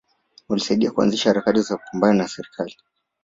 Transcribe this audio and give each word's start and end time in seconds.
Walisaidia 0.49 0.91
kuanzisha 0.91 1.29
harakati 1.29 1.61
za 1.61 1.77
kupambana 1.77 2.13
na 2.17 2.27
serikali 2.27 2.75